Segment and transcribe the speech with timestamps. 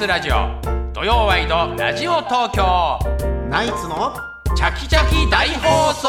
[0.00, 0.92] TBS ラジオ。
[0.94, 2.98] 土曜ワイドラジオ東京。
[3.50, 4.14] ナイツの
[4.56, 6.08] チャキチャキ大放送。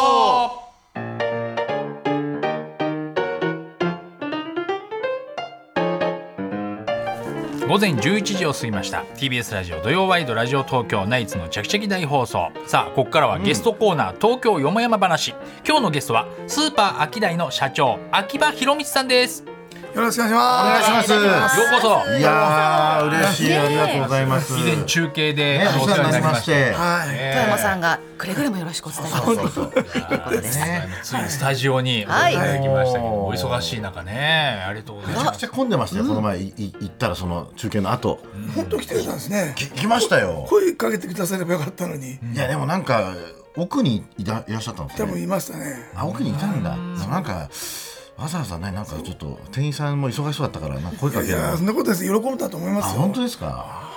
[7.68, 9.04] 午前11時を過ぎました。
[9.16, 12.50] TBS ラジオ土曜ワイドラジオ東京ナイツのチャキチャキ大放送。
[12.68, 15.36] さあここからはゲストコーナー、東京よもやま話。
[15.68, 19.51] 今日のゲストはスーパーアキダイの社長秋葉博光さんです
[19.94, 20.64] よろしくお願いします。
[20.64, 21.60] お願いします。
[21.60, 22.18] ようこそ。
[22.18, 23.54] いやー嬉しい。
[23.54, 24.58] ありがとうございます。
[24.58, 26.72] 以前中継で、ねお世話になりまして。
[26.72, 27.08] はい。
[27.10, 29.36] 富山さんがくれぐれもよろしくお伝えください。
[29.36, 29.72] そうそう。
[29.72, 29.84] という。
[31.04, 32.34] ついにスタジオにおはい。
[32.34, 34.64] 越しいただきましたけど、お忙しい中ね。
[34.66, 35.26] ありがとうございます。
[35.26, 36.06] めちゃくちゃ混んでましたよ。
[36.06, 38.20] この前行ったらその中継の後。
[38.56, 39.54] 本当来てたんですね。
[39.58, 40.46] き来ましたよ。
[40.50, 43.14] 声かけてくださればよかったのに、いやでもなんか
[43.58, 45.06] 奥にいたいらっしゃったんですね。
[45.06, 45.90] 多分いましたね。
[45.96, 46.78] あ奥にいたんだ。
[46.78, 47.50] なんか
[48.22, 52.04] わざわざねなんかちょっと店員さんも忙しそうだったからなんか声かけいやそんなことです。
[52.06, 53.02] 喜んだと思いあますよ。
[53.02, 53.48] 本当ですか？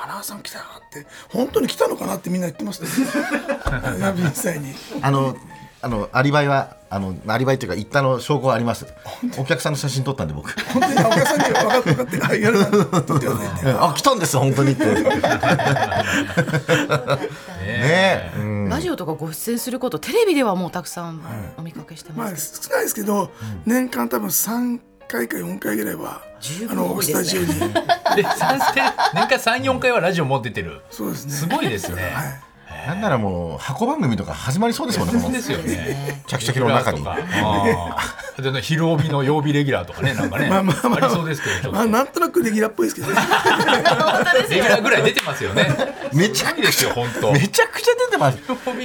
[0.01, 3.99] 花輪さん来たよって本当に来たのかなってみんな言ってましたよ。
[4.01, 4.75] ラビ実際に。
[5.03, 5.37] あの
[5.85, 8.87] あのアリバイはあのアリバイっていうか行ったの証拠はあります。
[9.37, 10.59] お客さんの写真撮ったんで僕。
[10.73, 10.95] 本当に？
[10.95, 12.67] お客さんに分かって分かってはいやるな。
[13.03, 13.27] とって。
[13.69, 14.87] あ来たんです本当にって。
[14.87, 14.95] ね
[17.65, 18.69] え、うん。
[18.69, 21.21] ラジオとかご出演することテレビではもうたくさん
[21.59, 23.31] お見かけしてまあます少ないですけど、
[23.67, 27.47] 年間多分三回か四回ぐらいは十あのスタジオに。
[27.49, 27.55] で
[28.39, 28.59] 三
[29.15, 30.81] 年間三四回はラジオ持っててる。
[30.91, 31.33] そうですね。
[31.33, 32.41] すごいですね、はい。
[32.87, 36.23] なんならもう箱番組とか始まりそうですもんね ですよね。
[36.27, 37.05] チャキチャキの中に。
[38.39, 41.73] でね昼帯の曜日レギュラーとかねなんかねまあまあまありそうですけどちょっと。
[41.73, 43.15] まあなんとなくレギュラーっぽいですけどね。
[44.51, 45.67] レギュラーぐらい出てますよね。
[46.13, 47.33] めちゃいいですよ本当。
[47.33, 48.39] めちゃくちゃ出てます。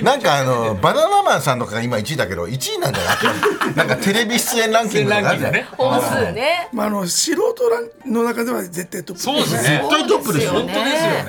[0.03, 3.71] なんかあのバナナマンさんとかが今1位だけど1位なんじゃな。
[3.71, 5.67] いなんかテレビ出演ランキングとかあるじゃんね。
[5.77, 6.69] 本数ね。
[6.71, 9.21] まああの素人ランの中では絶対トップ。
[9.21, 9.59] そうですね。
[9.61, 10.51] 絶対トップですよ。
[10.53, 10.83] 本当ですよ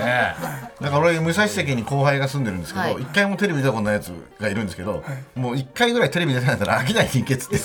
[0.04, 3.02] ねだから俺武蔵関に後輩が住んでるんですけど、はい。
[3.02, 4.08] 一回もテレビ出たことないやつ
[4.38, 5.02] がいるんですけど、
[5.34, 7.44] もう一回ぐらいテレビ出たんだったら飽きないに行けって。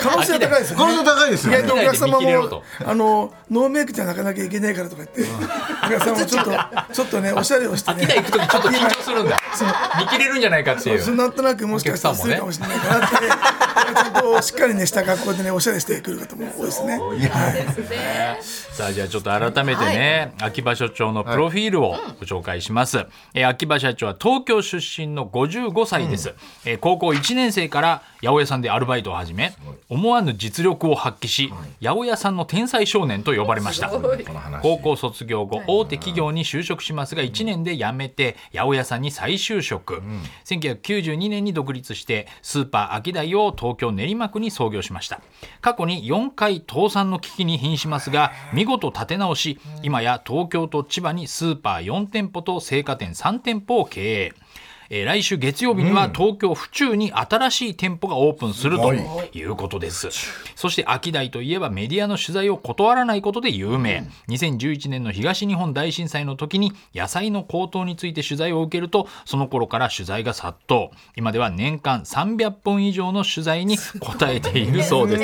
[0.00, 0.84] 可能性は高いですよね。
[0.84, 1.58] この人高いですよね。
[1.58, 5.22] 意外とお客様もあのノーメイクじゃなかなきゃいけないからとか言って
[5.86, 6.50] お客様もちょっと
[6.94, 7.20] ちょっと。
[7.20, 8.04] ねおしゃれをしてね。
[8.04, 9.40] 秋田行く時ちょっと緊張するんだ。
[9.98, 11.00] 見切れるんじゃないかっていう。
[11.00, 17.00] そうなんとなくもしかしたらするかもしれないかなってねちゃんとしっかりねした格好でねおしゃれしてくる方も多いですね。
[18.72, 21.87] さあじゃあちょっと改めてね、秋葉所長のプロフィールを
[22.20, 26.34] ご紹介します、えー秋葉社長は東京出身の55歳です、
[26.64, 29.52] えー高校1年生から八百屋さんでアルバイトを始め
[29.88, 33.90] 思わぬ実力を発揮し、八百屋さんの天才少年と呼ばれました。
[34.60, 40.02] 高校卒業後大手企業に就職しますが1年で辞めて八百屋さんに再就職、
[40.44, 45.20] 1992年に独立してスーパーアキダイを東京練馬区に創業しました。
[45.60, 54.32] 過去に4回倒産の危機に瀕しますが見事立て直し今や東京と千葉にスーパー4店舗と青果店3店舗を経営
[54.90, 60.08] えー来週月曜日には東京府中に新しい店舗がオープンするということです。
[60.56, 64.08] そして秋大といえばメディアの取材を断らないことで有名。
[64.28, 70.88] 2011年の東日本大震災の時に野菜の高騰について取材を受けるとその頃から取材が殺到。
[71.16, 75.22] 今では年間300本以上の取材に答えているそうです。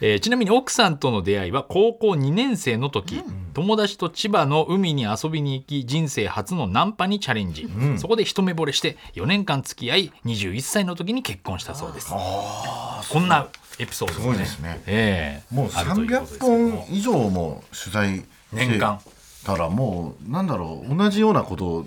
[0.00, 3.20] えーちなみに奥さんとの出会いは高校2年生の時、
[3.54, 7.68] 友達と千葉の海に遊びに行き人生初のナンパにチャレンジ、
[7.98, 12.10] そこで一目惚れして4年間付き合い21歳の時に結婚したそうです。
[12.10, 13.48] こんな
[13.78, 14.82] エピソードすごいですね。
[14.86, 16.58] ええもうあるということ300ですけども。
[16.82, 19.00] 本以上も取材して年間。
[19.44, 21.86] たらもうなんだろう同じようなことを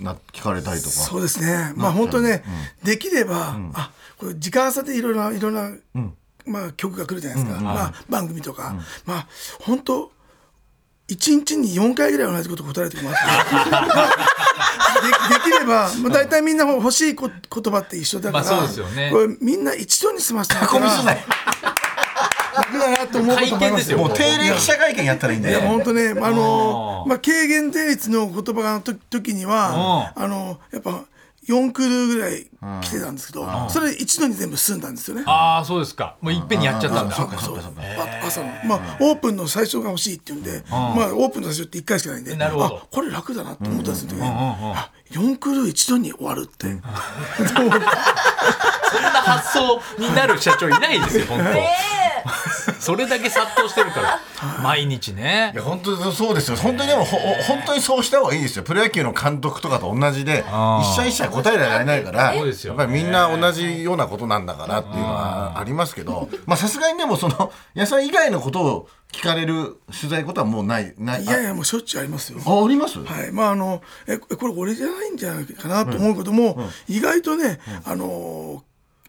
[0.00, 0.92] な聞かれたりとか。
[0.92, 1.72] そうですね。
[1.76, 2.42] まあ本当ね、
[2.82, 5.70] できれば、あこれ時間差でいろいろないろんな、
[6.44, 7.60] まあ曲が来るじゃないですか。
[7.60, 9.28] まあ番組とか、まあ
[9.60, 10.12] 本当
[11.08, 14.36] 一日に4回ぐらい同じこと答える時もあって。
[14.96, 19.10] でできれば、 まあ、大体みんな欲しいこ言葉って一緒だから、まあそうですよね。
[19.12, 20.66] これみんな一度に済ませたら。
[22.56, 23.98] 楽だなと思うこともありますよ。
[23.98, 31.04] もう定例記者会見やったらいいんだいやよ本当ね、あのまあ、軽減定率の言葉がと時には、あのやっぱ
[31.48, 32.46] 4クールぐらい
[32.82, 35.22] 来てたんですけど、それ一度に全部済んだんですよね。
[35.26, 36.16] ああそうですか。
[36.20, 37.14] もういっぺんにやっちゃったんだ。
[37.14, 37.62] そうそうあ
[38.26, 38.46] 朝の。
[38.64, 42.66] まあオープンの最初が欲しいっていうんで、まあオープンの最初って1回しかないんでなるほど。
[42.66, 46.66] あこれ楽だなと思ったんですよね、あ4クール一度に終わるって、
[47.46, 47.68] そん。
[47.68, 47.80] な
[49.22, 51.44] 発想になる社長いないですよ本当
[52.86, 54.20] それだけ殺到してるから。
[54.62, 55.52] 毎日ね。
[55.54, 56.56] いや本当にそうですよ。
[56.56, 58.62] 本当にでもほほ本当にそうした方がいいですよ。
[58.62, 72.40] プロ野球の監督とかと同じで一社一社答えられないからそうですよやっぱりみんな同じようなことなんだからっていうのはありますけどまあさすがにでもその野菜以外のことを聞かれる取材ことはもうないないいやいやもうしょっちゅうありますよ。
[72.44, 78.62] ああります、はい、まああのえこれ俺じゃないんじゃないかなと思うけども、意外とね、あの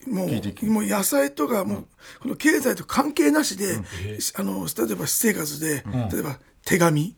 [0.08, 0.30] もう
[0.72, 1.86] もう野菜とかもう、
[2.22, 3.76] この経済と関係なしで、
[4.36, 7.16] あの例えば私生活で、例えば手紙、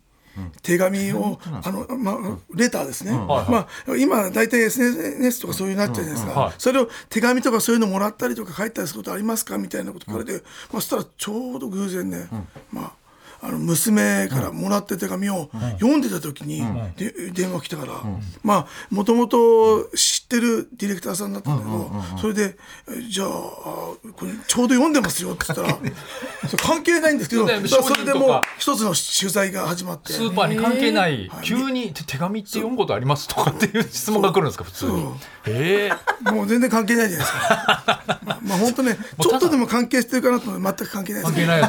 [0.61, 2.15] 手紙を、あの、まあ、
[2.55, 3.11] レターですね。
[3.11, 6.39] まあ、今、大体 SNS とかそういうなっちゃうじゃないですか。
[6.39, 6.53] はい。
[6.57, 9.57] それを手紙とかそういうのもらったりとか書いたりすることありますか？
[9.57, 10.33] みたいなこと聞かれて、
[10.71, 12.29] まあ、そしたらちょうど偶然ね、
[12.71, 12.93] まあ、
[13.41, 15.49] あの娘からもらった手紙を
[15.79, 16.61] 読んでた時に、
[16.97, 17.93] で電話来たから、
[18.43, 22.57] まあもともと知ってるディレクターさんだったんだけど、それで
[22.89, 25.79] え「じゃああこれちょうど読んでますよ」って言ったら
[26.61, 30.13] 関係ないんですけどそれでもう一つの取材が始まって。
[30.13, 35.01] スーパーに関係ない、急に手手紙って読むことありますとかっていう質問が来るんですか普通に。
[35.45, 35.91] へ
[36.25, 36.31] え。
[36.31, 38.19] もう全然関係ないじゃないですか。
[38.23, 41.61] まあ、まあ本当ね ちょっとでも関係してるかなと思って全く関係ないです関係ない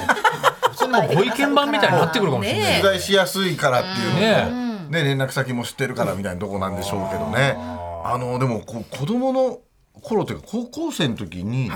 [0.90, 7.56] んなご意見番みたいになってくるかもしれない、ね取材しやすいからっていうねね連絡先も知ってるからみたいなとこなんでしょうけどね。
[8.02, 9.60] あのでもこ子供の
[10.02, 11.70] 頃というか高校生の時に、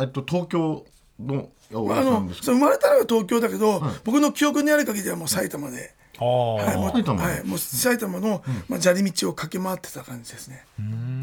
[0.00, 0.84] えっと東京
[1.20, 5.94] の生まれたのが東京だけど、僕の記憶にある限りはもう埼玉で。
[6.18, 10.64] あはい、あもう埼玉はい、もう埼玉の、まあ、砂利道を駆け回ってた感じですね。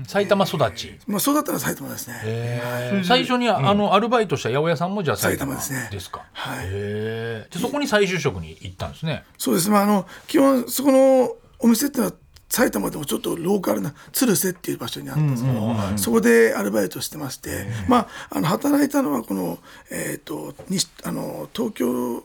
[0.07, 0.99] 埼玉育ち。
[1.07, 2.19] まあ、そうだったら埼玉ですね。
[2.23, 2.61] へ
[2.93, 5.55] え最初にあのアルバイトした八百屋さんもじゃあ埼玉。
[5.55, 5.89] ですね。
[5.91, 6.25] ですか。
[6.33, 6.65] はい。
[6.65, 9.23] へえでそこに再就職に行ったんですね。
[9.37, 9.69] そうです。
[9.69, 12.17] まあ、あの、基本、そこのお店っていうのは。
[12.51, 19.59] 埼玉でもちょっとローカルな鶴瀬っていう場所にあったんですけど、そこでアルバイトしてまして、まあ、あの働いたのはこの、
[19.91, 22.23] えっ、と西あの東京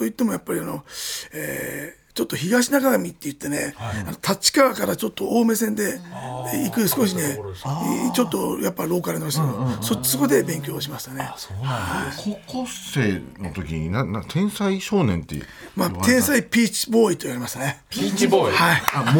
[0.00, 0.82] といってもやっぱりあの、
[1.34, 5.98] えーちょっと東中上って言ってね、あの立川からちょっと青梅線で
[6.66, 7.38] 行く少しね
[8.10, 9.40] いちょっとやっぱローカルの人、
[9.80, 11.30] そそこで勉強をしましたね。
[12.46, 15.40] 高校生の時になな天才少年って
[15.74, 17.80] まあ、天才ピーチボーイと言われましたね。
[17.88, 18.52] ピーチボーイ。
[18.54, 18.82] はい。
[18.92, 19.12] あ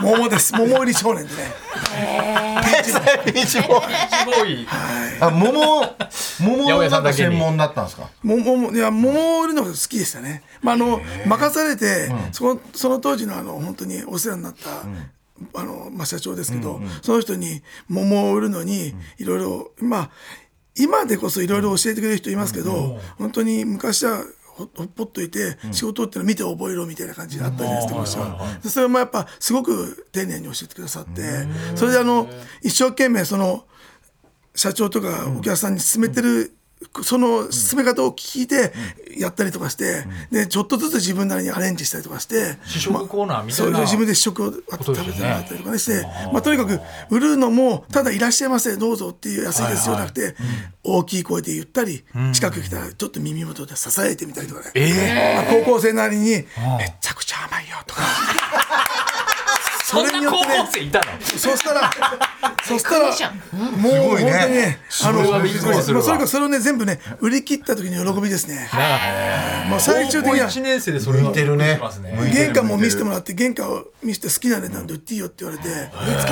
[0.00, 0.14] 桃？
[0.16, 0.54] 桃です。
[0.54, 1.54] 桃入り少年でね。
[2.64, 3.88] 天才ピーチボーイ。
[3.88, 4.66] ピーチボーイ。
[5.20, 5.52] あ桃
[6.40, 7.28] 桃八百屋さなんんだけに。
[7.28, 8.08] か専門だったんですか？
[8.22, 10.42] 桃いや桃売るのが好きでしたね。
[10.62, 12.37] まああの任されて、その
[12.74, 14.84] その当時のあの本当にお世話になった。
[15.54, 20.10] あのまあ、社長ですけど、その人に桃を売るのにいろいろまあ
[20.76, 31.46] 今でこそいろいろ教えてくれる人いますけど、本当に昔はほほっぽっといて、仕事ってのは見て覚えろみたいな感じだったじゃないですか、昔はでそれもやっぱすごく丁寧に教えてくださって、
[31.76, 32.28] それであの
[32.60, 33.64] 一生懸命その
[34.56, 36.52] 社長とかお客さんに勧めてる、
[37.02, 38.72] その進め方を聞いて
[39.18, 46.80] やったりとかして、でちょっとずつ自分なりにアレンジしたりとかして試食コーナーみたそいうな自分で試食を食べてもらったりとかねして、まあ、とにかく
[47.10, 50.34] 売るのもただいらっしゃいませどうぞっていう安いですよじゃなくて、
[50.84, 56.46] 大きい声で言ったり、近く来たらちょっと耳元で支えてみたりとかね、えまあ高校生なりにめ
[57.00, 58.02] ちゃくちゃ甘いよとか。
[59.88, 61.06] そんな高校生いたの？
[61.18, 61.90] そしたら、
[62.62, 63.36] そしたらじゃん、
[63.80, 64.46] もう本当にあ
[64.90, 65.74] それはびっくりするわ。
[65.76, 68.68] もうそれからそれをね、全部ね、売り切った時の喜びですね。
[69.70, 71.80] もう最終的には、1年生でそれ向いてるね。
[72.34, 75.68] 玄関も見せてもらって、玄関を見せて好きな値段で売っていいよって言われて、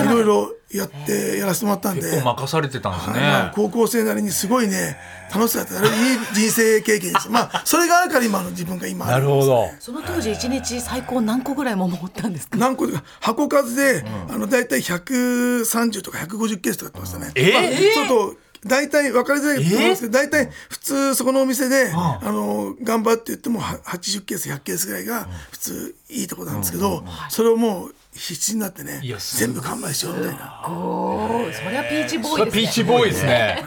[0.03, 2.03] いろいろやって、やらせてもらったんで。
[2.03, 4.99] 結、構任されてたんですね、まあ高校生なりにすごいね、
[5.35, 5.75] 楽しかった。
[5.75, 5.91] いい
[6.35, 7.29] 人生経験です。
[7.29, 9.69] まあ、それがあるから今の自分が今あなるほど。
[9.79, 12.57] その当時一日最高何個ぐらい桃売ったんですか？
[12.59, 13.03] 何個か？
[13.21, 17.33] 箱数で、あの大体130とか150ケースとかやってましたね。
[17.37, 17.53] えー？
[17.53, 18.37] まあちょっと
[18.67, 29.03] 大体分かりづらいと思いますけど、大体普通そこのお店で、あの頑張って言ってもは80ケース100ケースぐらいが普通いいとこなんですけど、それをもう必死になってね
[29.37, 30.65] 全部完売しようみたいな。
[30.69, 32.63] おーそりゃピーチボーイですね。
[32.63, 33.65] ピーチボーイですね。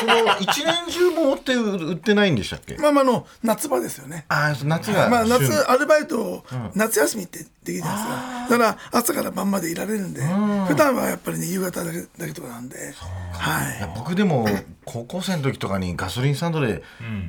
[0.00, 2.76] その一年中もって売ってないんでしたっけ？
[2.76, 4.26] まあまああの夏場ですよね。
[4.28, 5.40] ああ夏がまあ旬。
[5.40, 8.58] 夏アルバイトを夏休みってできるじゃないですか。
[8.58, 10.22] だから朝から晩までいられるんで、
[10.68, 12.76] 普段はやっぱりね夕方だけだけとかなんで、
[13.32, 13.92] はい。
[13.96, 14.46] 僕でも
[14.84, 16.82] 高校生の時とかにガソリンスタンドで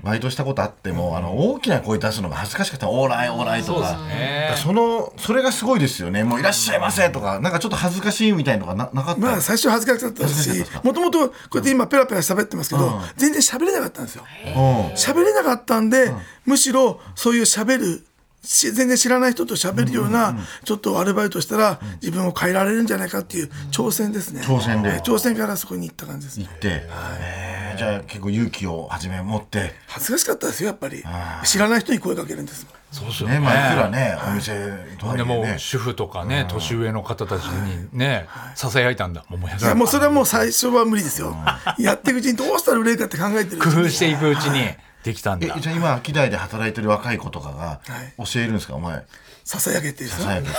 [0.03, 14.23] バイトしたことあっても、あの大きな声出すのが恥ずかしかった「オーライオーライ」とそうですかねそのそれがすごいですよね「もういらっしゃいませ」とかなんかちょっと恥ずかしいみたいのがななかった、まあ最初恥ずかしかったですしもともとこうやって今ペラペラ喋ってますけど、全然喋れなかったんですよ。
[14.45, 14.53] うん。
[14.93, 16.11] 喋れなかったんで、
[16.45, 18.03] むしろそういう喋るし
[18.47, 24.41] 全然知らない人と喋るようなちょっとアルバイトしたら自分を変えられるんじゃないかっていう挑戦ですね。
[24.41, 24.89] 挑戦で。
[24.89, 24.99] はい。
[24.99, 26.45] 挑戦からそこに行った感じですね。
[26.45, 26.83] 行って、
[27.19, 29.73] えーじゃあ結構勇気を初め持って。
[29.87, 31.03] 恥ずかしかったですよやっぱり。
[31.43, 32.73] 知らない人に声かけるんですもん。
[32.91, 33.35] そうですよね。
[33.35, 38.95] ねまあいくらねお店とはいでも主婦とかね年上の方たちにねささやい。
[38.95, 39.25] たんだ。
[39.29, 41.35] 桃屋もうそれはもう最初は無理ですよ。
[41.77, 43.73] やっていくうちにどうしたら売れるかって考えてるうちに。
[43.75, 44.61] 工夫していくうちに
[45.07, 45.47] できたんだ。
[45.57, 48.31] えじゃあ今秋台で働いてる若い子とかがはい。
[48.31, 48.75] 教えるんですか？
[48.75, 49.05] お前。
[49.43, 50.49] ささやけっていうささやけ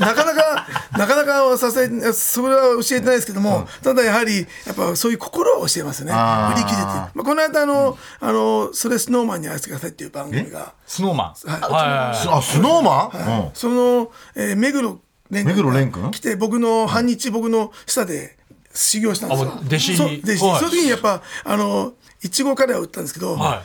[0.00, 0.66] なかなか
[0.98, 6.10] なかなかはささやそれは教えてないですけども、ただやはりやっぱそういう心を教えますね。
[6.12, 6.54] あー。
[6.56, 10.74] 売り切れて、まあ、この間あの、あのそれスノーマンに会わせてくださいっていう番組が。
[10.88, 11.50] スノーマン。
[11.50, 11.60] はい。
[11.60, 12.16] はい。
[12.16, 13.50] すあスノーマン、うん。
[13.54, 14.98] その、えー、目黒
[15.30, 18.36] 蓮目黒蓮君来て僕の半日僕の下で
[18.74, 19.50] 修行したんですよ。
[19.52, 20.20] あもう弟子に。
[20.24, 20.58] 弟子はい。
[20.58, 23.60] その時にやっぱあのいちごカレーを売ったんですけど、はい。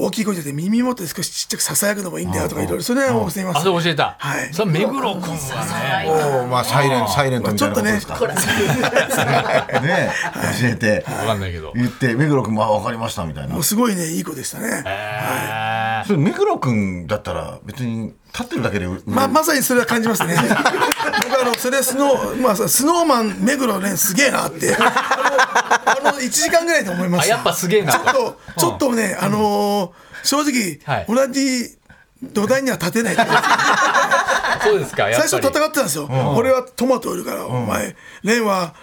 [0.00, 4.14] 大きい声で耳元で少しちっちゃくささやくのもいいんだよとかいろいろそれは教えますあそれ教えた。
[4.16, 4.54] はい。
[4.54, 6.08] それ目黒君はね。
[6.08, 8.14] おーまあサイレンサイレントみたいなことですか、
[9.80, 10.10] ね
[10.60, 11.04] 教えて。
[11.04, 11.72] 分かんないけど。
[11.74, 13.54] 言って目黒君もあ分かりましたみたいな。
[13.54, 20.36] もうすごいねいい子でしたね、へそれ目黒君だったら別に立ってるだけでままさにそれは感じますね
[21.38, 24.74] 僕あのそれスノー、まあ、スノーマン目黒蓮すげえなって。
[24.76, 24.78] あ
[26.02, 27.92] のあの1時間ぐらいで思いましたあやっぱすげえな。
[27.92, 31.06] ちょっとちょっとね、あのー正直、はい。
[31.08, 31.78] 同じ
[32.22, 33.16] 土台には立てない
[34.62, 38.74] そうですか最初戦ってたんですよ、俺はトマト売るから、お前蓮は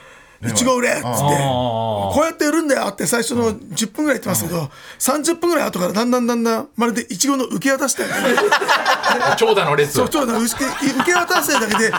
[0.44, 8.15] いちご売れっつって、こうやって売るんだよって最初の10分ぐらい言ってますけど、30分ぐらい後からだんだんだんだんまるでいちごの受け渡したよね。
[9.38, 9.94] 長蛇の列。
[9.94, 10.56] そうちょうど受
[11.06, 11.92] け渡しだけで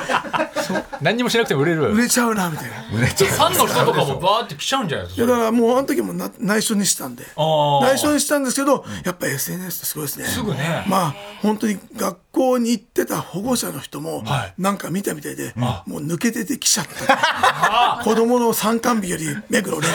[1.01, 1.93] 何にもしなくても売れる。
[1.93, 2.99] 売れちゃうなみたいな。
[2.99, 3.31] 売れちゃう。
[3.31, 7.25] ファンの人とかもバーって来ちゃうんじゃないですかいやだからもうあの時もな内緒にしたんで。
[7.25, 7.81] ー。
[7.83, 10.27] 内緒にしたんですけどやっぱ SNS ってすごいですね。
[10.27, 10.85] すぐね。
[10.89, 14.55] まあ本当に学校に行ってた保護者の人もはい。
[14.59, 18.03] なんか見たみたいで、もう抜け出てきちゃった。
[18.05, 19.91] 子供の参観日より目黒連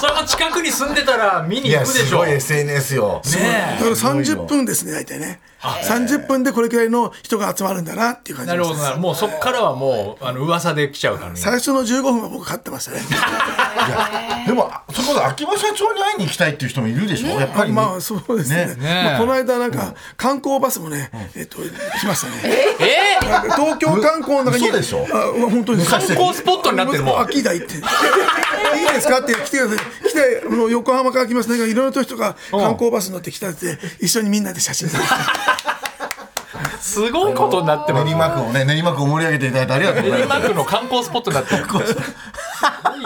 [0.00, 2.18] それも近くに住んでたら見に行くですしょ。
[2.18, 3.22] ごい SNS よ。
[3.24, 5.40] ねだから30分ですね大体ね。
[5.60, 8.62] 30分でこれくらいの人が集まるんだなっていう感じです。
[8.62, 9.08] なるほどなるほど。
[9.08, 11.36] もうそっからはもうあの噂で来ちゃうからね。
[11.40, 13.00] 最初の15分は僕勝ってましたね。
[14.46, 18.66] でもあそこで秋葉社長に会いに行きたいっていう人もいるでしょ、やっぱり、ね、まあそうですね。
[18.66, 18.74] ね。
[18.76, 22.32] ねまあ、この間なんか観光バスもね、えっと来ましたね。
[22.78, 23.18] え？
[23.24, 25.06] ー東京観光の中に嘘でしょ。
[25.10, 25.16] あ
[25.50, 27.20] 本当に観光スポットになってるもん。
[27.20, 27.74] 秋台って。
[27.74, 29.18] いいですか？
[29.20, 31.68] って来てください来てあの横浜から来ますね。
[31.68, 35.06] いろんな人が観光バス乗って来たって一緒にみんなで写真撮って
[36.80, 40.38] すごいことになってます練馬区をね練馬区を盛り上げていただいてありがとうござい練ます。
[40.40, 41.64] 馬区の観光スポットになってる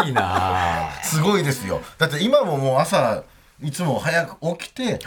[0.06, 1.80] いいなあすごいですよ。
[1.98, 3.24] だって今ももう朝
[3.62, 5.00] いつも早く起きて、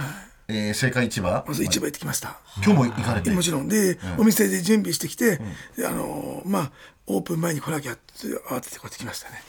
[0.47, 1.43] えー、青果市場。
[1.47, 2.37] まず市場行ってきました。
[2.57, 3.31] 今日も行かれて。
[3.31, 3.67] もちろん。
[3.67, 5.39] で、お店で準備してきて、
[5.77, 6.71] であのまあ
[7.07, 8.01] オープン前に来なきゃって
[8.49, 9.41] 慌ててこうやって来ましたね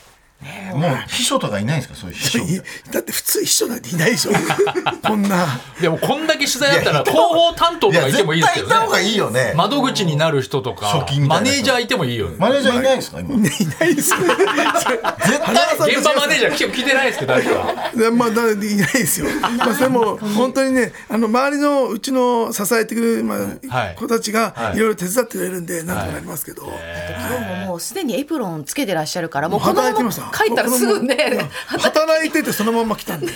[0.75, 1.95] もう秘書とかいないんですか？
[1.95, 2.61] そういう秘書い
[2.91, 4.31] だって普通秘書なんていないでしょ。
[5.07, 5.59] こんな。
[5.81, 9.53] でもこんだけ取材あったら広報担当とかいてもいいですけど絶対いた方がねいいよね。
[9.55, 13.19] 窓口になる人とかマネージャーいてもいいよマネージャーいないんですか？
[13.21, 13.37] 今。
[13.37, 14.11] ねいないです。
[14.11, 15.95] よ絶対。
[15.95, 19.27] 現場マネージャー来て来てないですけど誰かでまあだいないですよ。
[19.57, 23.95] まあそれも本当にねあの周りのうちの支えてくれる、まあはい。
[23.97, 24.77] 子たちがはい。
[24.77, 24.79] い。
[24.79, 30.01] ろいろ手伝ってくれるんでなんとかなりますけど、今日ももうすでにエプロンつけてらっしゃるからもうこのまま
[30.31, 33.27] 帰ったらすぐね 働いててそのまま来たんで。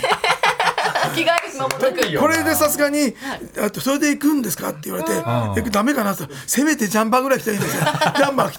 [1.14, 3.14] 着替える間もなくこれでさすがに
[3.62, 5.12] 「あとそれで行くんですか?」って言われて
[5.66, 7.82] 「えダメかな?」って言ったらせめてジャンバーぐらい着たらいいんですよ。
[8.16, 8.58] ジャンバー着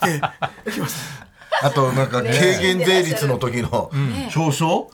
[0.66, 1.68] て来ました。
[1.68, 3.92] あとなんか軽減税率の時の
[4.36, 4.88] 表彰、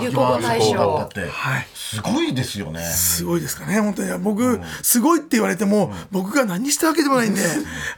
[0.00, 0.98] 流行語大賞。
[0.98, 1.66] だって、はい。
[1.74, 2.80] すごいですよね。
[2.82, 4.18] すごいですかね本当に。
[4.18, 7.42] 僕、すごいって言われても、僕が何したわけでもないんで、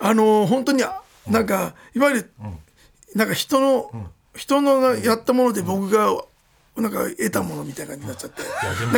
[0.00, 2.32] あの本当にあなんかいわゆる、
[3.14, 3.90] なんか人の、
[4.34, 6.14] 人のやったもので僕が
[6.76, 8.42] なんか得たものみたいな感じになっちゃって。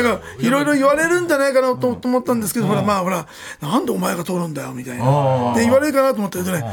[0.01, 3.27] なんかいろいろ言われるんじゃないかなと思ったんですけど、ほらまあほら
[3.61, 5.53] なんでお前が通るんだよみたいな。
[5.55, 6.63] で言われるかなと思ったけどね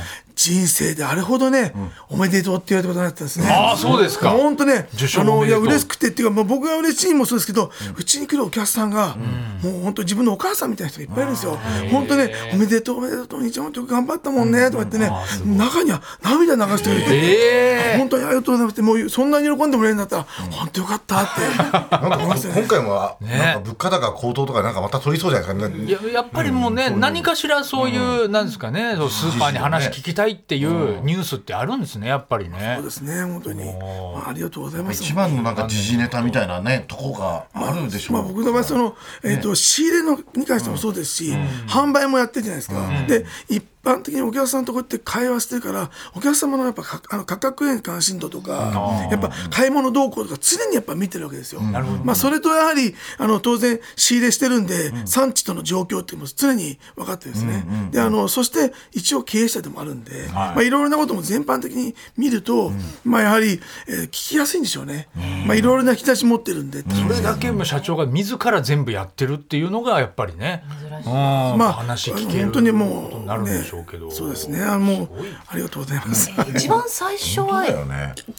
[0.42, 1.74] 人生であれほどね、
[2.08, 3.46] おめでとうって言われたことになったんですね。
[3.50, 4.30] ああそうですか。
[4.30, 9.16] 本当ね受賞あのいや嬉しくてっていうか、まあ、僕が嬉しいのもそうですけどうち、に来るお客さんが、
[9.62, 11.58] もう本当自分のお母さんみたいな人がいっぱいいるんですよ。
[11.90, 15.10] 本当ねおめでとうおめでとうお兄ちゃん頑張ったもんねとか言ってね
[15.44, 17.16] 中には涙流してくれて。
[17.16, 22.18] ええ本当にありがとうございますってもうそんなに喜んでもらえるんだったら、本当よかったって なんか
[22.54, 32.74] 今回もなんか物価高高騰とかなんかまた取りそうじゃないですかねいややっぱりもうね、何かしらそういう、なんですかねスーパーに話聞きたいっていうニュースってあるんですねやっぱりね。
[32.76, 35.02] そうですね本当に、まあ、ありがとうございます。
[35.02, 41.32] 一番のなんか時事ネタみたいなねとこがあるでしょう、まあ、僕の場合その、えーと仕入れのに関してもそうですし、
[41.68, 51.60] 販売もやってるじゃないですか、で一般的にお客さんとこうやって会話してるからお客様のやっぱかあの価格への関心度とかやっぱ買い物動向とか常にやっぱ見てるわけですよ。
[51.60, 57.64] まあ、それとやはりあの当然仕入れしてるんで、産地との状況っていうのも常に分かってるんですね。
[57.90, 60.28] であのそして一応経営者でもあるんで、い。
[60.28, 62.72] まあ、いろいろなことも全般的に見ると、
[63.04, 65.08] まあ、やはり、えー聞きやすいんでしょうね。
[65.46, 70.64] まあ、いろいろな引き出し持ってるんで、それだけも社長が自ら全部やってるっていうのがやっぱりね、
[71.06, 74.62] うんまあ、話聞ける本当にもう、ことになるんでしょうけど、そうですね。
[74.62, 75.08] あのもう
[75.48, 76.30] ありがとうございます。
[76.54, 77.64] 一番最初は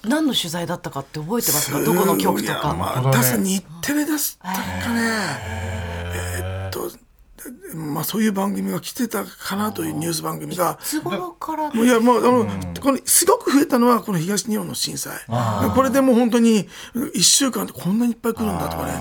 [0.03, 1.79] 何の取材だったかって覚えてますか？
[1.81, 5.90] どこの局とか、まあ、確かに日テレだったかね。
[7.73, 10.77] まあ、そういう番組が来てたかなというニュース番組が。
[10.81, 11.71] いつ頃から？
[11.73, 12.45] いやもうあの、
[12.79, 15.17] このすごく増えたのはこの東日本の震災。
[15.73, 18.91] これでもう本当に1週間でこんなにいっぱい来るんだとかね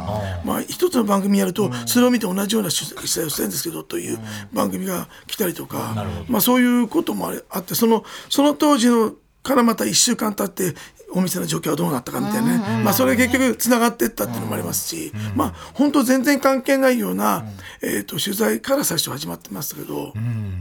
[0.44, 4.18] まあ、一つの番組やるとそれを見て同じような取材をしてるんですけどという
[4.52, 10.78] 番組が来たりとか、まあ、そういうこともあってそのその当時のからまた1週間経って
[11.12, 17.44] お店の状況はどうなったかみたいなね、まあ、それ結局つながっていったっていうのもありますし、まあ本当全然関係ないような、
[17.82, 20.12] えー、と取材から最初始まってましたけど、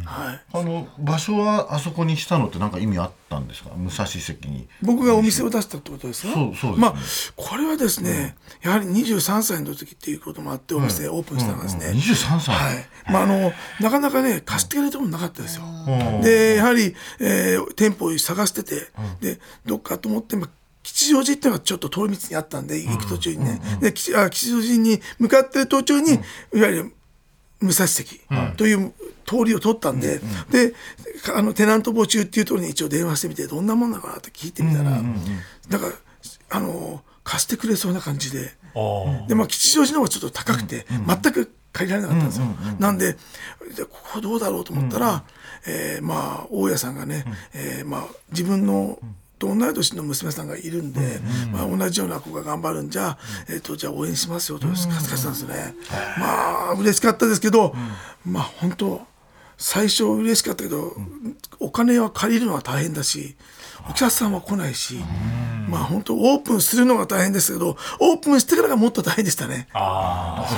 [0.05, 3.18] はい、あの場所はあそこにしたのって何か意味あった？
[3.37, 3.69] んですか？
[3.75, 4.67] 武蔵関に。
[4.81, 6.33] 僕がお店を出したってことですね。
[6.33, 6.71] そうそうですね。
[6.77, 6.95] まあ
[7.35, 11.91] これはですね、やはり23歳の時っていうこともあってお店オープンしたんですね。
[11.91, 15.63] 23歳、はい、まああのなかなかね貸してくれるところなかったですよ。
[16.23, 18.87] でやはり、えー店舗を探してて、
[19.21, 20.49] でどっかと思って、まあ、
[20.81, 26.93] 吉祥寺っていうのがちょっと通り道にあったんで行く途中にね、で吉あ吉祥寺に向かってる途中に、いわゆる
[27.61, 28.93] 武蔵関という
[29.25, 30.73] 通りを通ったんで、で
[31.35, 35.01] あのテナント募集っていうところに一応電話してみてどんなもんなのかなって聞いてみたら、
[35.69, 35.93] だから
[36.49, 38.57] あの貸してくれそうな感じで。
[39.27, 42.45] でまあ吉祥寺の方がちょっと高くて、全く借りられなかったんですよ。
[42.79, 43.13] なんで
[43.75, 45.23] でここどうだろうと思ったら、
[45.67, 48.99] えーまあ大家さんがね、えーまあ、自分の
[49.39, 51.19] と同い年の娘さんがいるんで、
[51.51, 53.17] まあ、同じような子が頑張るんじゃ、
[53.49, 55.75] えー、とじゃあ応援しますよと貸し貸したんですよね。
[56.19, 57.73] まあ嬉しかったですけど、
[58.25, 59.01] まあ本当
[59.57, 60.93] 最初嬉しかったけど、
[61.59, 63.35] お金は借りるのは大変だし
[63.89, 64.95] お客さんは来ないし、
[65.69, 69.67] まあ本当オープンするのが大変ですけどオープンしてからがもっと大変でしたね。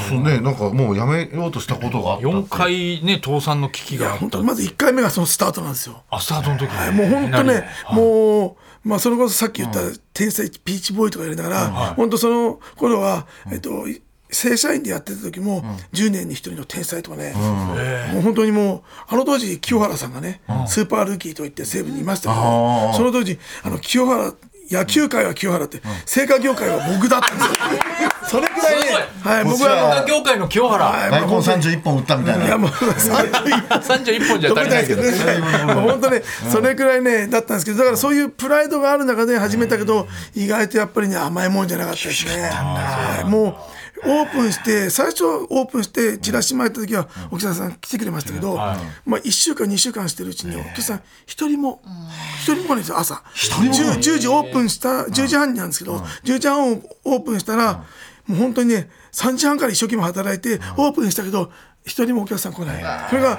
[0.09, 2.37] そうねなんかもうやめようとしたことがあったって。
[2.37, 6.03] 4回ね倒産の危機があった本当まず1回目がそのスタートなんですよ。
[6.09, 9.79] あスタートの時に、もう本当ね、うもう、まあ、それこそさっき言った
[10.13, 13.85] 天才ピーチボーイとかやりながら、本当その頃は、えっと、
[14.31, 15.61] 正社員でやってた時も、
[15.93, 17.33] 10年に1人の天才とかね、
[18.13, 24.33] もう本当にもう、あの当時、清原さんがね、スーパールーキーと言って西武にいましたけど、その当時、あの清原、
[24.71, 25.81] 野球界は清原って、
[26.19, 28.10] 青果業界は僕だったんですよ。
[28.31, 28.85] それぐらいね、
[29.21, 29.97] はい、僕は。
[29.97, 32.45] 映画業界の清原、はい大根31本売ったみたいな。
[32.45, 34.39] いやもう31 31本。
[34.39, 35.73] じゃ足りないけどどこですけどね。
[35.73, 42.49] 本当ね、それくらいねだったんですけどだからそういうプライドがある中で始めたけど、意外とやっぱりね甘いもんじゃなかったですね。
[42.53, 43.55] はいもう
[44.03, 51.83] オープンして最初オープンしてチラシ巻いた時はお客さん来てくれましたけど、まあ1週間2週間してるうちにお客さん一人も
[52.39, 53.21] 一人も来ないんですよ朝。
[53.35, 57.83] 10, 10時オープンした10時半なんですけど、10時半をオープンしたら、
[58.27, 61.51] もう本当にね3時半から一生懸命働いてオープンしたけど
[61.85, 63.07] 一人もお客さん来ない。
[63.09, 63.37] それが、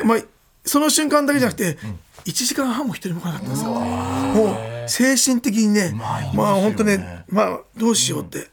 [0.00, 0.18] こまあ、
[0.64, 1.78] その瞬間だけじゃなくて
[2.24, 3.70] 1時間半も一人も来なかったんですよ。
[3.70, 4.52] も
[4.84, 5.92] う精神的にね
[6.34, 8.48] まあ本当ねまあどうしようって。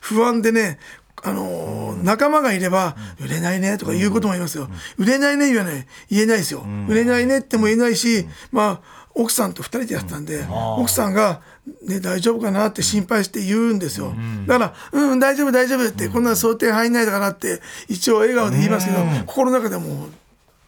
[0.00, 0.78] 不安でね
[1.22, 5.86] あのー仲間がいれば売れないねとか言うことも言いますよ、売れないね言わない。
[6.10, 10.44] 言えないですよ、売れないねっても言えないし、まあ奥さんと2人でやってたんで、
[10.76, 11.40] 奥さんが、
[11.86, 14.14] ね、大丈夫かなって心配して言うんですよ、
[14.46, 20.08] だから「うん大丈夫大丈夫」って、こんな想定入んないだからって一応笑顔で言いますけど、心の中でもう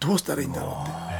[0.00, 1.16] どうしたらいいんだろうって。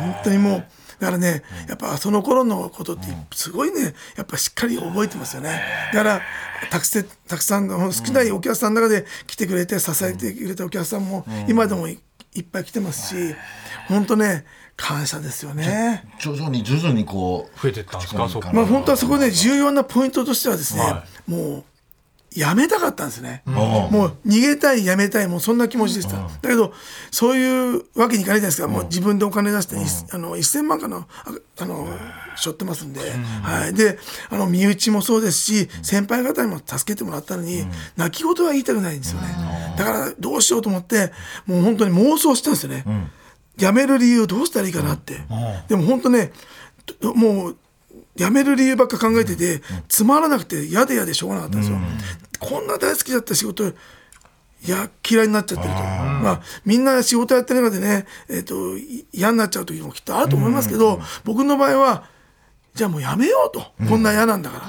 [0.00, 0.64] 本当にもう
[0.98, 5.62] だからねやっぱその頃のことってすごいねやっぱしっかり覚えてますよね。
[5.92, 6.22] だから
[6.70, 11.98] たくさんたくさんの少ないお客さんの中で来てくれて支えてくれたお客さんも今でもい
[12.34, 13.34] いっぱい来てますし
[13.88, 14.44] 本当ね
[14.80, 16.04] 感謝ですよね。
[16.18, 18.52] 徐々に徐々にこう増えてったんですか？
[18.52, 20.82] まあ本当はそこで重要なポイントとしてはですね、
[21.26, 21.64] もう
[22.34, 26.72] やめたかったんですね、もう逃げたいやめたいもうそんな気持ちでした、だけど
[27.10, 29.78] そういうわけにいかないじゃないですか、もう自分でお金出して、い
[30.12, 31.04] あの1000万かのあ
[31.58, 31.88] あの
[32.36, 33.00] 背負ってますんで、
[33.42, 33.98] はい、で
[34.30, 37.64] あの身内もそうですし先輩方にも助けてもらったのに、
[37.96, 39.28] 泣き言は言いたくないんですよね、
[39.76, 41.12] だからどうしようと思って
[41.46, 42.84] もう本当に妄想したんですよね、
[43.60, 45.18] 辞める理由どうしたらいいかなって、
[45.68, 46.32] でも本当ね
[47.00, 47.56] どもう
[48.16, 51.78] 辞める理由ばっか考えてて、つまらなくて嫌で嫌でしょうがなかったんですよ、
[52.40, 53.72] こんな大好きだった仕事い
[54.68, 62.04] や嫌いになっちゃってると、まあ、みんな仕事やってる中でね、えー、とい嫌になっちゃう時もきっとあると思いますけど、僕の場合は
[62.74, 64.64] じゃあもうやめようと、こんな嫌なんだから、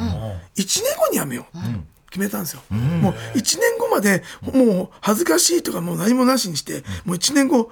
[0.56, 1.58] 1年後にやめよう、
[2.10, 7.70] 決めたんですよ、もう1年後までもう恥ずかしいとかもう何もなしにして、もう1年後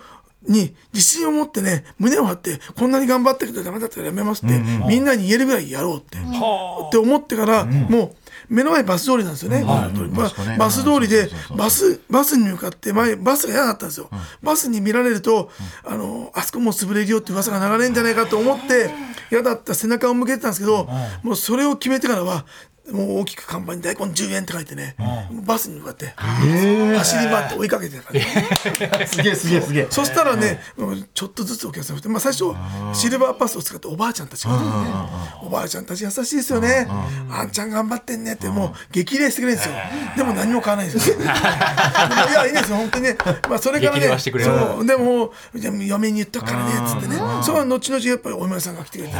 [0.47, 8.15] に自信を持ってね胸を張ってこんなに頑張ったけどダメだったらやめますって、みんなに言えるぐらいやろうって、って思ってから、もう
[8.47, 10.57] 目の前バス通りなんですよね、ババスね。
[10.57, 14.09] バス通りでバスバスに向かって前バスが嫌だったんですよ、
[14.41, 15.51] バスに見られると、
[15.85, 18.89] あのあそこもう潰れるよって噂が流れるんじゃないかと思って
[19.31, 20.87] 嫌だった背中を向けてたんですけど、
[21.21, 22.45] もうそれを決めてからは
[22.91, 24.95] もう大きく看板に「大根10円」って書いてね、
[25.45, 29.87] バスに向かって走り回って追いかけてたからね、すげえすげえすげえ。
[29.89, 30.61] そしたらね、
[31.13, 32.45] ちょっとずつお客さんまあ、最初
[32.93, 34.59] シルバーパスを使っておばあちゃんたちがね、
[35.43, 36.87] おばあちゃんたち優しいですよね、
[37.31, 39.75] あんちゃん頑張ってんねってもう激励してくれるんですよ、
[40.17, 41.15] でも何も買わないんですよ。
[41.19, 41.23] い
[42.33, 43.17] やいいですよ本当にね、
[43.49, 44.85] まあ、それからねそう。
[44.85, 45.31] でも
[45.83, 49.19] 嫁に言っとくからねっつってね、それは後々やっぱりお嫁さんが来てくれてね。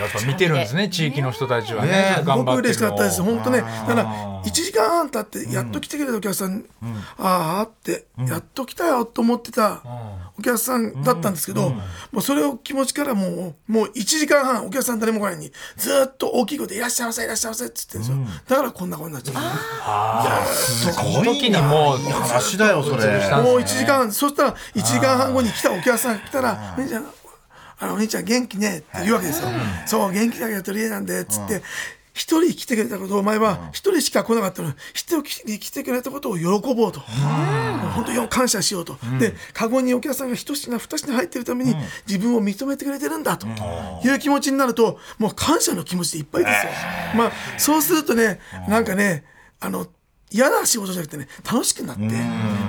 [0.00, 2.22] やっぱ見てるんですね地域の人たちはね。
[2.24, 3.22] 頑張僕ってかったです。
[3.22, 6.64] 本当ねだから1時間半経ってやっと来てくれたお客さん、
[7.16, 9.82] ああって、やっと来たよと思ってた
[10.36, 11.70] お客さんだったんですけど、
[12.10, 18.16] もうそれを気持ちからもうもう1時間半お客さん誰も来ないのにずーっと大きい声で「いらっしゃいませいらっしゃいませ」っつってんですよ、
[18.48, 23.02] だからこんなことになっちゃうすその時にもういい話だよそれ。
[23.02, 27.06] したんもう1ですね時間半そしたら1時間半後に来たお客さん来たら「お兄ちゃん
[27.78, 29.48] あのお兄ちゃん元気ね」って言うわけですよ
[29.86, 31.62] 「そう元気だけど取り柄なんで」っつって。
[32.14, 34.68] 一人来てくれたことをお前は一人しか来なかったの。
[34.68, 37.00] に一人来てくれたことを喜ぼうと。
[37.00, 41.74] 本当に感謝しようと、でカゴにお客さんが一品二品入ってるために
[42.06, 43.46] 自分を認めてくれてるんだと
[44.04, 46.72] いう気持ちになるともう感謝の気持ちでいっぱいですよ。
[47.16, 49.24] まあそうするとねなんかね
[49.60, 49.86] あの
[50.30, 52.02] 嫌な仕事じゃなくてね楽しくなって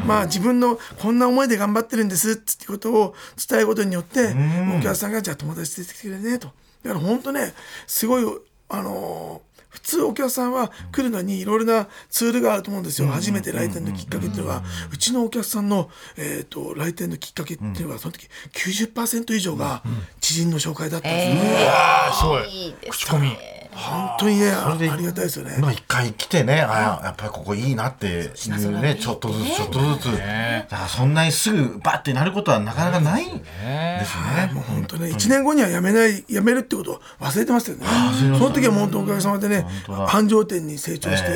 [0.05, 3.15] まあ自分のこんな思いで頑張ってるんですってことを
[3.49, 4.35] 伝えることによって
[4.77, 6.47] お客さんがじゃあ友達連れてきてくれねと。
[6.83, 7.53] だから本当ね
[7.87, 8.25] すごい
[8.75, 9.39] あの
[9.73, 19.81] 普通お客さんは来るのにいろいろなツールがあると思うんですよ、初めて来店のきっかけっていうのは、うちのお客さんの、えー、と来店のきっかけっていうのはその時90%以上が
[20.21, 21.67] 知人の紹介だったんですね、
[22.19, 22.49] すごい。
[22.49, 23.35] いいです口コミ。
[23.75, 25.57] 本当にねあありがたいですよね。
[25.59, 30.11] まあ一回来てねあやっぱりここいいなっていうねちょっとずつちょっとずつ。
[30.11, 30.19] だ
[30.77, 34.51] からそんなにすぐバッてなることはなかなかないんですよね。
[34.53, 37.85] もう本当ね、1年後には辞めない、辞めるってことを忘れてましたよね。
[38.37, 39.62] その時は本当おかげさまでね、
[40.07, 41.29] 繁盛店に成長して、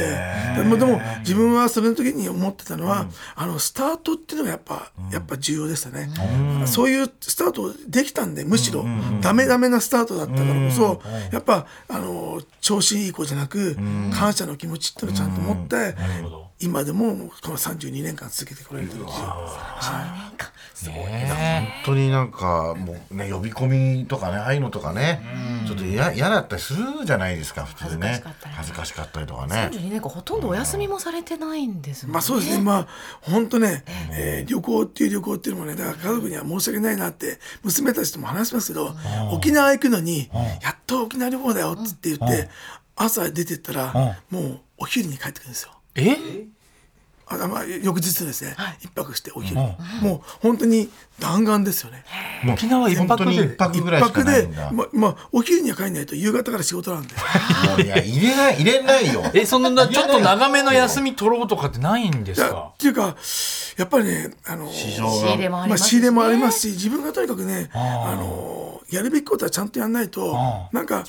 [0.56, 6.10] でもでも自分はそれの時に思ってたのは、あのスタートっていうのがやっぱ、やっぱ重要でしたね。
[6.66, 8.86] そういうスタートできたんで、むしろ
[9.22, 13.76] ダメダメなスタートだったからこそ、やっぱあの調子いい子じゃなく、
[14.14, 15.96] 感謝の気持ちっていうのをちゃんと持って、
[16.60, 19.06] 今でもこの32年間続けてこれるんですよ。
[20.86, 25.22] 本当になんかもうね呼び込みとかねああいうのとかね
[25.66, 28.22] ちょっと嫌嫌だったりするじゃないですか普通ね。
[28.44, 29.70] 恥恥ずかしかったりとかね。
[29.72, 32.14] 32年間ほとんどお休みもされてないんですもんね。
[32.14, 32.88] まあそうですね、まあ
[33.22, 38.96] 本当ね、えー旅行っていう旅行っていうのもね、だから家族には申し訳ないなって、娘たちとも話しますけど、
[39.32, 40.30] 沖縄行くのに、
[40.62, 42.50] やっと沖縄旅行だよって言って、
[42.96, 45.72] 朝出てったら、もうお昼に帰ってくるんですよ。
[45.98, 46.18] え？
[47.30, 49.58] あまあ、翌日ですね、一泊してお昼。
[49.60, 49.62] に、
[50.02, 52.06] もう本当に弾丸ですよね。
[52.54, 57.14] 沖縄一本当に一泊で泊ぐらいしか一泊でないんだ、ままあ、お昼には帰んないと夕方から仕事なんで。
[57.16, 57.20] も
[57.80, 59.30] ういや入れない入れないよ。
[59.34, 62.72] えそんなちょっと長めの休み取ろうとかってないんですか？
[62.76, 63.18] っていうか、
[63.76, 71.04] やっぱりね、あの、市場仕入れもありますし、仕入れもありますし自分がとにかくねあのやるべきことはちゃんとやんないとあなんか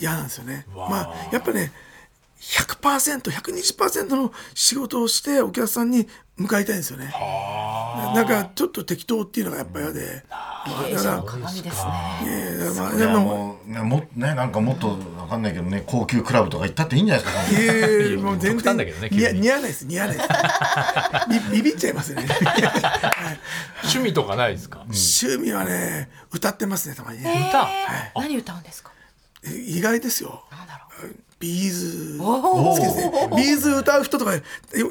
[0.00, 0.66] 嫌なんですよね。
[0.74, 1.70] まあやっぱね
[2.42, 7.12] 100%120% の仕事をしてお客さんに向かいたいんですよね。
[8.14, 10.34] なんかちょっと適当っていうのがやっぱ嫌で、ま
[10.80, 11.92] あ、だから鏡ですね。
[12.26, 20.28] えーまあいやでももうねもねなんかもっとわかんないけどね高級クラブとか行ったっていいんじゃないですかいやいやいやもう全然だけどね似合わないです似合わないです。
[21.52, 22.26] ビビビっちゃいますよね。
[23.84, 24.78] 趣味とかないですか？
[24.88, 27.46] 趣味はね歌ってますねたまにね。
[27.50, 27.68] 歌
[28.20, 28.90] 何歌うんですか？
[29.44, 30.44] 意外ですよ。
[31.42, 33.28] ビーズお好きですね。
[33.36, 34.42] ビーズ歌う人とかよ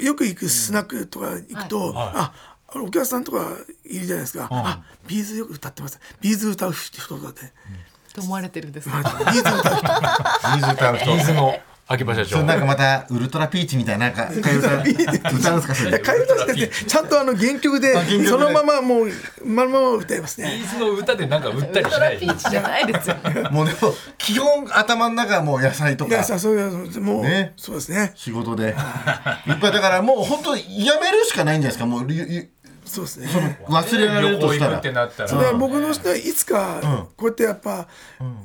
[0.01, 2.33] よく行くスナックとか行くと、はいあ
[2.73, 3.49] お客さんとか
[3.83, 4.47] いるじゃないですか。
[4.49, 5.99] あビーズよく歌ってます。
[6.21, 7.51] ビーズ歌う人とかで、
[8.13, 8.99] と思われてるんですビか。
[9.01, 9.71] ーズ歌う人。
[9.71, 11.59] ビーズ歌う人ビーズの
[11.91, 12.29] 秋葉社長。
[12.29, 14.91] それなんかまたウルトラピーチみたいななんか歌歌うんで
[15.61, 15.97] すかそれ。
[15.97, 17.93] 替え歌じゃなくてちゃんとあの原曲で
[18.25, 19.09] そのままもう
[19.45, 20.57] まのまま歌いますね。
[20.59, 22.19] ビーズの歌でなんか売ったりしない？
[22.19, 23.15] ピーチじゃないですよ。
[23.51, 26.11] もうでも基本頭の中はもう野菜とか。
[26.11, 27.53] いやさそういうもう、ね。
[27.57, 28.13] そうですね。
[28.15, 28.69] 仕事で。
[28.69, 28.73] いっ
[29.59, 31.85] ぱいだからもう本当にやめるしかないんじゃないですか？
[31.85, 32.07] もう
[32.83, 33.27] そうですね。
[33.67, 34.81] 忘れられるとしたら。
[35.53, 37.87] 僕の人はいつかこうやってやっぱ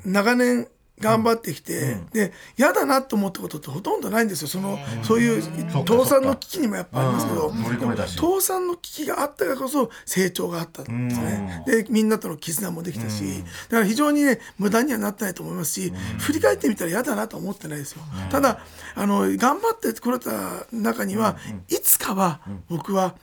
[0.04, 4.48] 長年頑張ってきて、で嫌だなと思ったことってほとんどないんですよ。
[4.48, 7.96] その、そういう倒産の危機にもやっぱありますけど、うん。
[7.96, 18.60] 倒産の危機があったからこそ成長があったんですね、でみんなとの絆もできたし、だから非常にね無駄にはなってないと思いますし、振り返ってみたら嫌だなとは思ってないですよ、ただ
[18.94, 21.36] あの頑張ってこれた中には、
[21.68, 23.14] いつかは僕は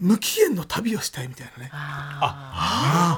[0.00, 1.70] 無期限の旅をしたいみたいなね、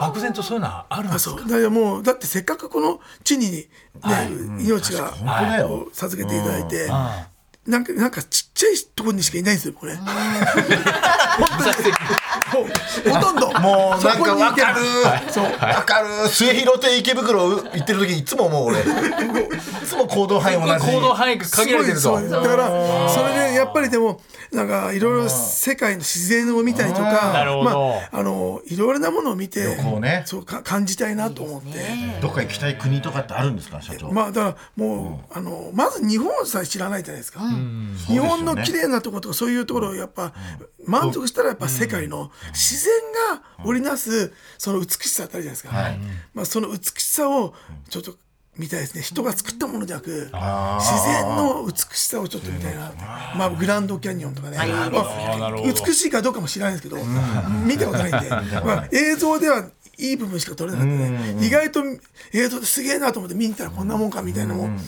[0.00, 1.36] 漠然とそういうのはあるんですか？
[1.36, 1.48] あそう。
[1.48, 3.68] だからもうだってせっかくこの地に、ね
[4.60, 5.12] 命が
[5.92, 6.90] 授けていただいて、
[7.66, 9.94] なんかなんかちっちゃいところにしかいないんですよこれ。
[9.96, 10.04] ほ
[13.20, 13.52] とんど。
[13.60, 14.80] もうなんかわかる。
[15.30, 15.44] そう。
[15.44, 16.28] わかる。
[16.28, 18.80] 末広亭池袋行ってる時いつももう俺。
[18.80, 18.82] い
[19.84, 20.92] つも行動範囲同じ。
[20.92, 22.00] 行動範囲が限られてると。
[22.00, 24.20] すごいそうだからそれでやっぱりでも
[24.52, 27.30] なんかいろいろ世界の自然を見たりとか
[27.62, 29.76] まああのいろいろなものを見て
[30.24, 31.68] そうか感じたいなと思って。
[32.20, 34.10] どっか行きたい国とかってあるんですか社長。
[34.10, 37.40] まあだからもう、あのまず日本さえ知らないじゃないですか、
[38.06, 40.32] 日本の綺麗なところとかそういうところをやっぱ、
[40.86, 42.92] 満足したらやっぱ世界の自然
[43.36, 45.72] が織りなすその美しさってあるじゃないですか、
[46.34, 47.54] まあ、その美しさを
[47.88, 48.14] ちょっと
[48.60, 49.00] 見たいですね。
[49.00, 52.92] 人が作ったものじゃなく自然の美しさをちょっと見たいな。
[53.34, 57.02] まあグランドキャニオンとかね、まあ美しいかどうかも知らないですけど、
[57.66, 58.28] 見たことないんで、
[58.60, 61.82] まあ、映像ではいい部分しか撮れなかったね、意外と
[62.32, 64.78] 映像ですげえなと思って見に行ったらこんなもんかみたいなのも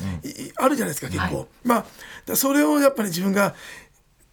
[0.57, 1.87] あるじゃないですか結構、ま
[2.31, 3.55] あそれをやっぱり自分が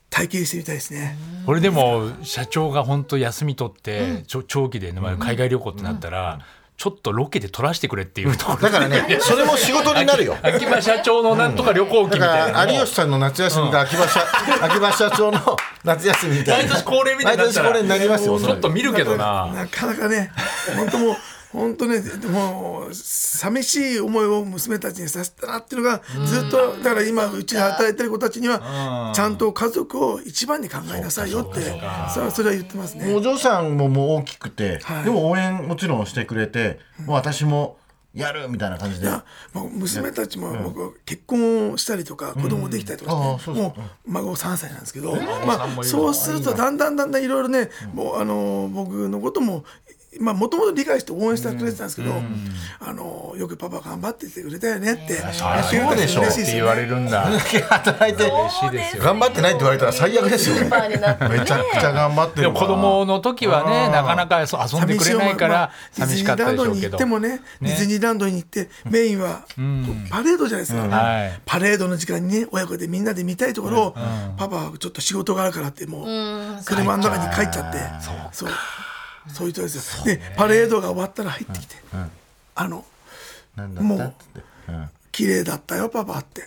[0.10, 6.40] 体験してみたいですね、これでも社長が本当休み取って、ちょ長期で、ねまあ海外旅行ってなったら、
[6.80, 8.58] ちょっとロケで撮らせてくれっていうところ。
[8.62, 10.38] だからね それも仕事になるよ。
[10.42, 14.26] 秋葉社長のなんとか旅行記みだたいなのもから有吉さんの夏休みが秋葉社
[14.66, 19.48] 秋葉社長の夏休みみたいな毎年恒例みたいにな毎年恒例になりますよちょっと見るけどな。
[19.54, 20.32] なかなかね
[20.78, 21.18] 本当もう
[21.52, 33.14] 本当ねもう寂しい思いを娘たちにさせたなっていうのがずっとだから今うちで働いてる子たちにはちゃんと家族を一番に考えなさいよってさそれは言ってますね。
[33.14, 35.04] お嬢さんももう大きくて、はい。
[35.04, 37.78] でも応援もちろんしてくれて、もう私も
[38.14, 39.10] やるみたいな感じで。
[39.54, 49.64] 娘たちも僕結婚したりとか子供できたりとかもう孫3歳なんですけどまあそうするとだんだんだんだんいろいろねもうあの僕のことも
[50.20, 52.14] まあもともと理解して応援してくれてたんですけど
[52.80, 55.00] あのよくパパ頑張っててくれたよねって。
[55.10, 56.22] 言ってくれたらそうでしょ。
[56.22, 56.88] 嬉しいですよって言われね。
[56.88, 57.00] る。
[57.00, 58.32] んだ働いて
[58.98, 60.64] 頑張ってないって言われたら最悪ですよね。
[60.64, 62.60] めちゃくちゃ頑張ってるわ。
[62.60, 66.92] 子供の時はねなかなか遊んでくれないからディズニ寂しかっーランドにたでしょうけど。
[66.92, 69.46] 行ってもねディズニーランドに行ってメインは
[70.10, 71.40] パレードじゃないですか、はい。
[71.46, 73.96] パレードの時間にね親子でみんなで見たいところを、
[74.38, 76.06] パパはちょっと仕事があるからってもう
[76.66, 77.80] 車の中に帰っちゃって。
[78.32, 78.50] そう
[79.28, 80.06] そういう人ですよ。
[80.06, 81.76] でパレードが終わったら入ってきて、
[82.56, 82.86] あの
[83.56, 84.06] なんだった？
[84.06, 84.90] っつって、うん。
[85.12, 86.42] 綺麗だったよパパって。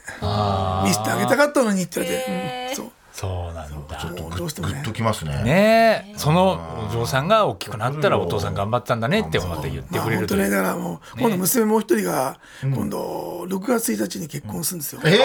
[0.85, 2.93] 見せてあげたかったのにって言われて、うんそう。
[3.13, 4.05] そうなんだ。
[4.23, 4.39] もう。
[4.39, 4.75] どうしてもね。
[4.75, 5.43] グッときますね。
[5.43, 6.19] ねえ。
[6.19, 10.41] そのお嬢さんが大きくなったらお父さん頑張ったんだねってまた言ってまあくれるという。
[10.41, 15.19] 本当ねだからもう今度娘もう一人が今度6月1日に結婚するんですよ、え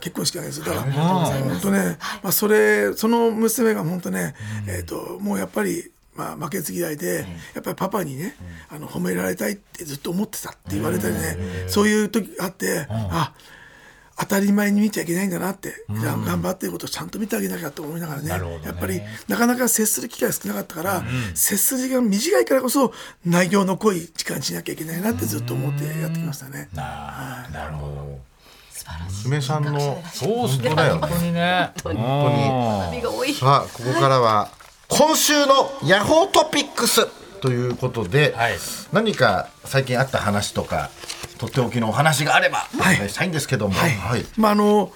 [0.00, 0.66] 結婚式なんですよ。
[0.66, 4.36] だから本当ね、まあ、それその娘が本当ね、
[4.68, 8.36] えー、ともうやっぱり、まあ、負けず嫌いで、やっぱりパパにね、
[8.68, 11.36] あの褒められたいってずっと思ってたって言われたりね、
[11.68, 13.32] そういう時があって、あ
[14.18, 18.60] 当たり前に見ちゃいけないんだなって、じゃあ頑張ってることをちゃんと見てあげなきゃと思いながらねね。
[18.62, 21.02] やっぱりなかなか接する機会が少なかったから、
[21.34, 22.92] 接する時間が短いからこそ
[23.24, 26.68] 内容の濃い時間にしなきゃいけないなってずっと思ってやってきましたね。
[26.76, 28.18] あーなるほど。
[29.24, 30.68] 娘さんのそうっすね。
[30.68, 31.32] 本当だよ本当に。
[31.32, 33.32] ね本当旅が多い。
[33.32, 34.50] さあここからは
[34.94, 37.06] 今週のヤホートピックス
[37.40, 38.58] ということで、はい。
[38.92, 40.90] 何か最近あった話とか
[41.38, 44.24] とっておきのお話があればお願いしたいんですけども、はい、はい。
[44.36, 44.92] まああの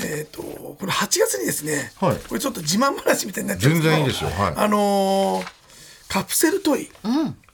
[0.00, 2.16] えっ、とこれ8月にですね、はい。
[2.28, 4.30] これちょっと自慢話みたいになっちゃうんですけど全然いいですよ。
[4.30, 4.54] はい。
[4.56, 5.58] あのー
[6.08, 7.47] カプセルトイ、はい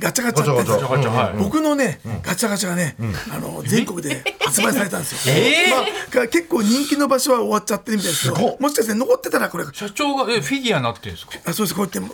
[0.00, 1.10] ガチャガチャってガチャガチャ。
[1.10, 1.34] はい。
[1.38, 2.96] 僕のね、ガチャガチャがね、
[3.32, 5.34] あの全国で 発売されたんですよ。
[5.34, 5.70] えー？
[5.70, 11.32] まあが結構人気の場所は終わっちゃってるみたいですけど、もしかして残ってたらこれ、社長がえフィギュアになってるんですか？
[11.44, 11.74] あそうです。
[11.74, 12.00] こうやって。
[12.00, 12.10] もう。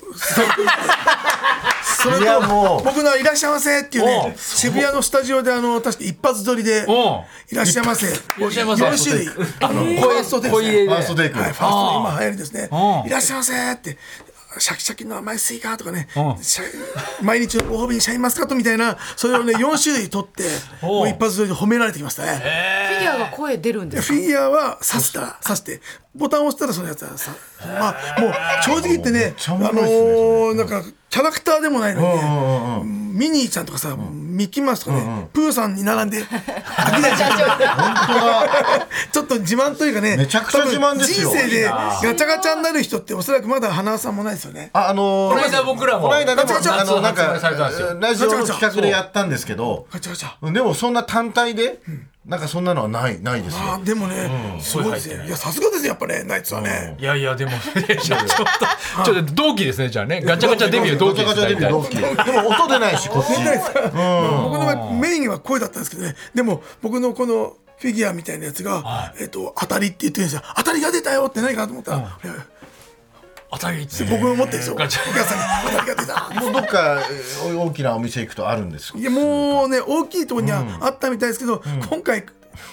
[2.02, 2.84] それいやともう。
[2.84, 4.40] 僕の「いらっしゃいませ」っていうおねう。
[4.40, 8.06] 渋谷のスタジオであの確か一発撮りでおう「いらっしゃいませ」
[8.38, 9.28] らっしゃいませ4種類。
[9.60, 10.58] あのファーストですね。
[10.58, 12.68] 小入れファーストテイクはい、ファースト今流行りですね。
[12.72, 12.74] う。
[12.74, 13.98] んいらっしゃいませって。
[14.58, 16.08] シャキシャキの甘いスイカとかね
[17.22, 20.44] 毎日のご褒美にシャインマスカットみたいな、それをね、 4種類取って、
[20.84, 22.28] もう一発で褒められてきましたね。
[22.90, 24.14] フィギュアが声出るんですか？
[24.14, 25.80] フィギュアは刺したら、刺して、
[26.14, 27.32] ボタンを押したらそのやつはさ、
[27.64, 28.32] まあ、もう
[28.64, 32.22] 正直言ってね、あのーなんか、キャラクターでもないのにね、
[33.12, 37.38] ミニーちゃんとかさ、ミッキーマウスとかね、プーさんに並んで、飽きないじゃん。
[39.12, 41.30] ちょっと自慢というかね、めちゃくちゃ自慢ですよ。
[41.30, 44.70] 人生でガチャガチャになる人っておそらくまだ花輪さんもないですよね。
[44.72, 47.22] ああのーこの間僕らもこの間でもガチャガチャあのなんか
[48.00, 50.52] ラジオの企画でやったんですけどガチャガチャ。
[50.52, 51.80] でもそんな単体で
[52.26, 53.80] なんかそんなのはないないですよ。
[53.84, 55.26] でもね、すごいですね。
[55.26, 56.96] いや、さすがですね、やっぱね、ナイツはね。
[57.00, 57.50] いやいやでも
[58.00, 60.22] 社長とちょっと同期ですねじゃあね。
[60.24, 61.96] ガチャガチャデビュー同期ガチャガチャデビュー同期。
[61.96, 63.32] でも音出ないしこっち。
[63.34, 66.14] 僕のメインは声だったんですけどね。
[66.34, 70.42] でも僕のこのフィギュアみたいなやつが、えっと当たりって言ってるんですよ。
[70.56, 72.10] 当たりが出たよって何かと思ったら、いや
[73.50, 74.04] 当たりって。
[74.04, 74.74] 僕も持ってるんですよ。
[74.74, 75.12] お母さんに
[75.70, 76.40] 当たりが出た。
[76.40, 82.24] もうどっかえー大きなお店行くとあるんですいやもうね大きいところにはあったみたいですけど、今回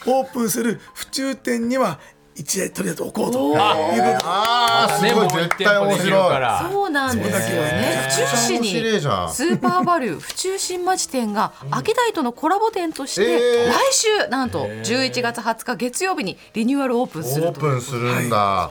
[0.05, 1.99] オープンする府中店には
[2.39, 3.39] 一台とりあえず置こうと。
[3.39, 3.51] い。
[3.51, 3.95] うこと。
[3.95, 6.39] でああすごい絶対面白い。
[6.39, 8.07] らそうなんですよね。
[8.09, 13.71] 府中市にスーパーバリュー 府中新町店がアキダイとのコラボ店としてえー。
[13.71, 17.51] 来週なんと11月20日月曜日にリニューアルオープンすオー。
[17.51, 18.69] プンするんだ。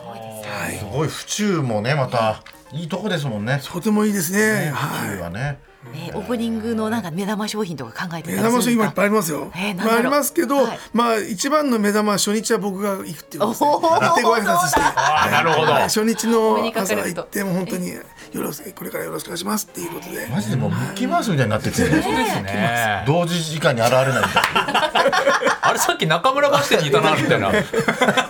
[0.78, 1.08] すごい。
[1.08, 2.84] 府中もねまたい。
[2.84, 3.60] いとこですもんね。
[3.64, 4.72] とてもいいですね。
[4.74, 9.50] 府はい中はねねオープニングのなんか目玉商品とか考えて目玉商品もいっぱいありますよ。
[9.54, 10.78] えーまあありますけど、はい。
[10.92, 13.70] まあ一番の目玉は初日は僕が行くっていうことですね。
[14.16, 14.80] てご挨拶して。
[14.80, 15.72] あなるほど。
[15.72, 15.82] はい。
[15.84, 20.26] 初日の朝行ってもう本当によろしくこれからよろしくお願いしますっていうことで。
[20.26, 21.76] マジでもうミッキーマウスみたいになってて。
[21.76, 23.04] そうですね。
[23.06, 24.22] 同時時間に現れないみたい。
[24.22, 27.50] なあれさっき中村バス停にいたなみたいな。
[27.50, 27.64] いい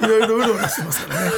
[0.02, 1.30] ろいろうろうろしてますからね。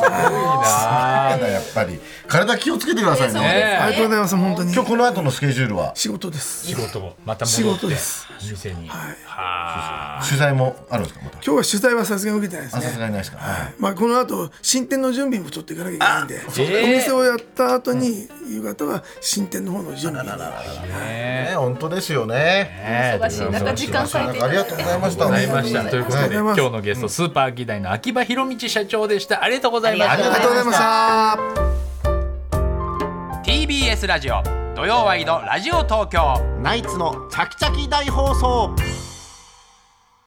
[0.00, 2.00] ただやっぱり。
[2.28, 3.78] 体気をつけてくださいねね。
[3.80, 4.74] ありがとうございます本当に。
[4.74, 5.92] 今日この後のスケジュールは？
[5.94, 6.66] 仕事です。
[6.66, 8.26] 仕事もまた仕事です。
[8.40, 8.86] 店に。
[8.88, 9.16] はい。
[9.24, 11.36] は取材もあるんですかまた？
[11.36, 13.00] 今日は取材はさすがに受けてないですあさすね。
[13.00, 13.74] がにないですか、はい。
[13.78, 16.84] まあこの後新店の準備もちょっと行かなきゃいけないんで、えー。
[16.84, 20.22] お店をやった後に夕方は新店の方の準備。
[20.26, 20.30] に。
[20.98, 23.18] ね本当ですよね。
[23.18, 23.50] 忙しい。
[23.50, 24.38] 中時間割いて。
[24.38, 24.42] い。
[24.42, 25.84] ありがとうございましたございました。
[25.84, 29.42] ということで、今日のゲストスーパーアキダイの秋葉博道社長でした。
[29.42, 30.12] ありがとうございました。
[30.12, 31.38] ありがとうございました。
[33.44, 34.42] TBS ラジオ
[34.74, 36.38] 土曜ワイドラジオ東京。
[36.62, 38.74] ナイツのチャキチャキ大放送